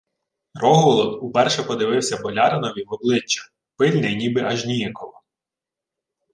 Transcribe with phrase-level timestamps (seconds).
[0.53, 3.41] Рогволод уперше подививсь боляринові в обличчя
[3.75, 5.23] пильне й ніби аж ніяково.